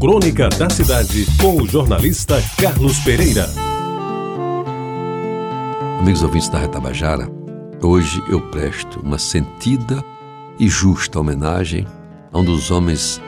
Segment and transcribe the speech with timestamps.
[0.00, 3.50] Crônica da Cidade, com o jornalista Carlos Pereira.
[5.98, 7.28] Amigos ouvintes da Retabajara,
[7.82, 10.04] hoje eu presto uma sentida
[10.56, 11.84] e justa homenagem
[12.32, 13.20] a um dos homens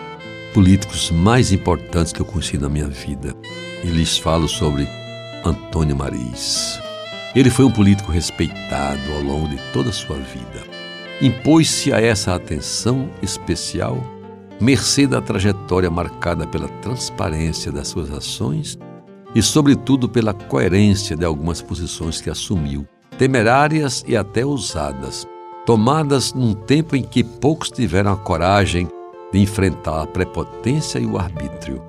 [0.54, 3.34] políticos mais importantes que eu conheci na minha vida.
[3.82, 4.86] E lhes falo sobre
[5.44, 6.78] Antônio Maris.
[7.34, 10.62] Ele foi um político respeitado ao longo de toda a sua vida.
[11.20, 14.19] Impôs-se a essa atenção especial
[14.60, 18.78] mercê da trajetória marcada pela transparência das suas ações
[19.34, 25.26] e, sobretudo, pela coerência de algumas posições que assumiu, temerárias e até ousadas,
[25.64, 28.86] tomadas num tempo em que poucos tiveram a coragem
[29.32, 31.82] de enfrentar a prepotência e o arbítrio.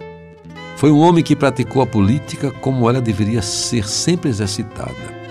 [0.78, 5.22] Foi um homem que praticou a política como ela deveria ser sempre exercitada,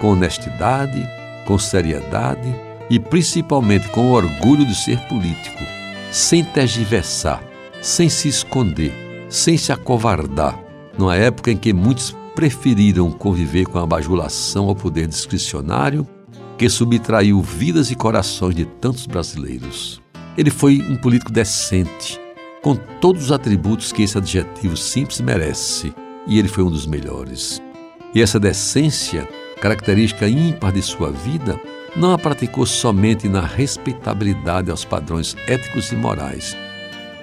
[0.00, 1.02] com honestidade,
[1.46, 2.54] com seriedade
[2.90, 5.79] e principalmente com orgulho de ser político
[6.10, 7.42] sem tergiversar,
[7.80, 8.92] sem se esconder,
[9.28, 10.58] sem se acovardar,
[10.98, 16.06] numa época em que muitos preferiram conviver com a bajulação ao poder discricionário
[16.58, 20.00] que subtraiu vidas e corações de tantos brasileiros.
[20.36, 22.20] Ele foi um político decente,
[22.62, 25.94] com todos os atributos que esse adjetivo simples merece,
[26.26, 27.62] e ele foi um dos melhores.
[28.14, 29.26] E essa decência,
[29.60, 31.58] característica ímpar de sua vida,
[31.96, 36.56] não a praticou somente na respeitabilidade aos padrões éticos e morais,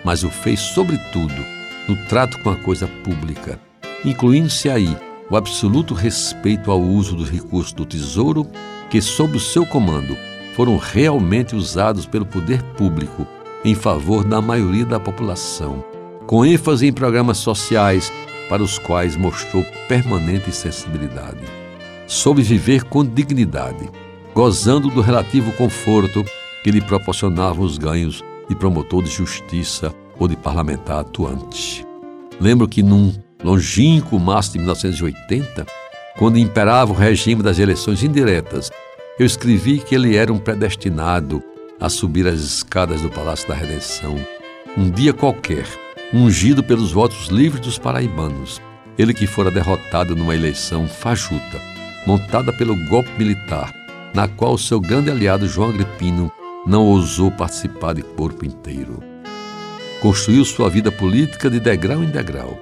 [0.03, 1.45] mas o fez, sobretudo,
[1.87, 3.59] no trato com a coisa pública,
[4.03, 4.95] incluindo-se aí
[5.29, 8.47] o absoluto respeito ao uso dos recursos do Tesouro
[8.89, 10.17] que, sob o seu comando,
[10.55, 13.27] foram realmente usados pelo poder público
[13.63, 15.83] em favor da maioria da população,
[16.25, 18.11] com ênfase em programas sociais
[18.49, 21.41] para os quais mostrou permanente sensibilidade.
[22.05, 23.89] Soube viver com dignidade
[24.37, 26.23] gozando do relativo conforto
[26.63, 31.83] que lhe proporcionavam os ganhos de promotor de justiça ou de parlamentar atuante.
[32.39, 33.11] Lembro que num
[33.43, 35.65] longínquo março de 1980,
[36.19, 38.69] quando imperava o regime das eleições indiretas,
[39.17, 41.41] eu escrevi que ele era um predestinado
[41.79, 44.19] a subir as escadas do Palácio da Redenção.
[44.77, 45.65] Um dia qualquer,
[46.13, 48.61] ungido pelos votos livres dos paraibanos,
[48.99, 51.59] ele que fora derrotado numa eleição fajuta,
[52.05, 53.86] montada pelo golpe militar
[54.17, 56.31] na qual seu grande aliado João Agripino
[56.65, 58.97] não ousou participar de corpo inteiro.
[60.01, 62.57] Construiu sua vida política de degrau em degrau,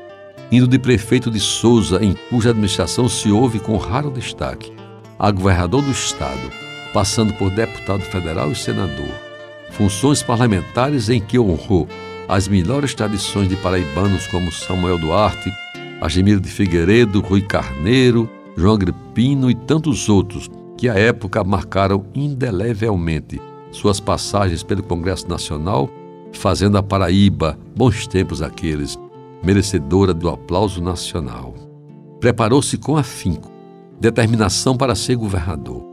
[0.52, 4.74] indo de prefeito de Souza, em cuja administração se houve com raro destaque,
[5.18, 6.52] a governador do estado,
[6.94, 9.16] passando por deputado federal e senador,
[9.72, 11.88] funções parlamentares em que honrou
[12.28, 15.50] as melhores tradições de paraibanos como Samuel Duarte,
[16.02, 23.42] Agemiro de Figueiredo, Rui Carneiro, João Agripino e tantos outros, que à época marcaram indelevelmente
[23.72, 25.90] suas passagens pelo Congresso Nacional,
[26.32, 28.98] fazendo a Paraíba, bons tempos aqueles,
[29.44, 31.54] merecedora do aplauso nacional.
[32.20, 33.52] Preparou-se com afinco,
[34.00, 35.84] determinação para ser governador.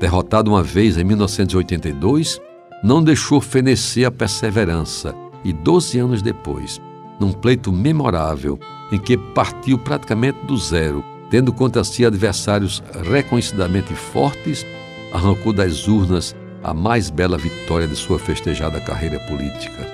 [0.00, 2.40] Derrotado uma vez em 1982,
[2.82, 5.14] não deixou fenecer a perseverança
[5.44, 6.80] e, 12 anos depois,
[7.20, 8.58] num pleito memorável
[8.90, 14.66] em que partiu praticamente do zero, tendo contra si adversários reconhecidamente fortes,
[15.14, 19.90] arrancou das urnas a mais bela vitória de sua festejada carreira política.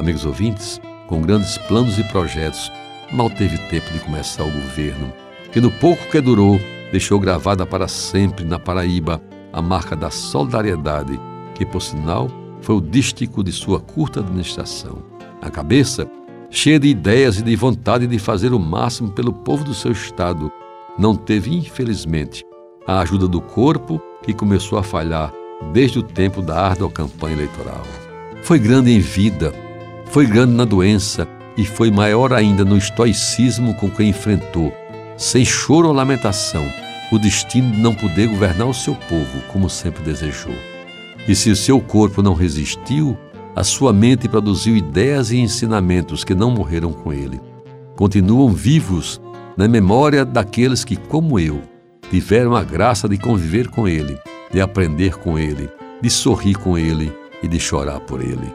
[0.00, 2.72] Amigos ouvintes, com grandes planos e projetos,
[3.12, 5.12] mal teve tempo de começar o governo,
[5.52, 11.20] que no pouco que durou, deixou gravada para sempre na Paraíba a marca da solidariedade,
[11.54, 12.28] que, por sinal,
[12.60, 15.04] foi o dístico de sua curta administração.
[15.40, 16.10] A cabeça,
[16.50, 20.50] cheia de ideias e de vontade de fazer o máximo pelo povo do seu estado,
[20.98, 22.44] não teve, infelizmente,
[22.86, 25.32] a ajuda do corpo que começou a falhar
[25.72, 27.82] desde o tempo da árdua campanha eleitoral.
[28.42, 29.52] Foi grande em vida,
[30.06, 34.72] foi grande na doença e foi maior ainda no estoicismo com que enfrentou,
[35.16, 36.64] sem choro ou lamentação,
[37.10, 40.54] o destino de não poder governar o seu povo como sempre desejou.
[41.26, 43.16] E se o seu corpo não resistiu,
[43.56, 47.40] a sua mente produziu ideias e ensinamentos que não morreram com ele.
[47.96, 49.20] Continuam vivos
[49.56, 51.62] na memória daqueles que, como eu,
[52.10, 54.18] tiveram a graça de conviver com Ele,
[54.52, 55.68] de aprender com Ele,
[56.00, 57.12] de sorrir com Ele
[57.42, 58.54] e de chorar por Ele.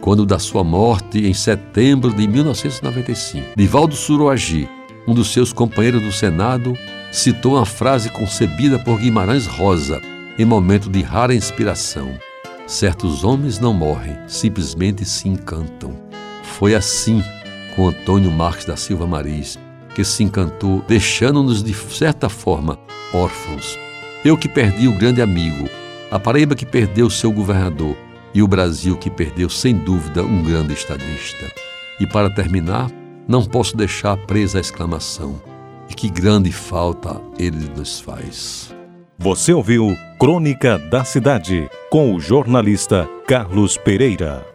[0.00, 4.68] Quando da sua morte, em setembro de 1995, Divaldo Suroagi,
[5.06, 6.76] um dos seus companheiros do Senado,
[7.10, 10.00] citou uma frase concebida por Guimarães Rosa
[10.38, 12.18] em momento de rara inspiração:
[12.66, 15.92] Certos homens não morrem, simplesmente se encantam.
[16.42, 17.22] Foi assim
[17.74, 19.58] com Antônio Marques da Silva Maris,
[19.94, 22.78] que se encantou, deixando-nos de certa forma
[23.12, 23.78] órfãos.
[24.24, 25.68] Eu que perdi o grande amigo,
[26.10, 27.96] a Paraíba que perdeu seu governador
[28.34, 31.50] e o Brasil que perdeu, sem dúvida, um grande estadista.
[32.00, 32.90] E para terminar,
[33.28, 35.40] não posso deixar presa a exclamação:
[35.88, 38.74] e que grande falta ele nos faz.
[39.18, 44.53] Você ouviu Crônica da Cidade com o jornalista Carlos Pereira.